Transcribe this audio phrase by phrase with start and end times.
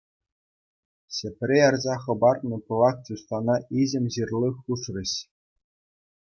[1.17, 3.55] Ҫӗпре ярса хӑпартнӑ пылак чустана
[3.85, 5.13] иҫӗм ҫырли хушрӗҫ.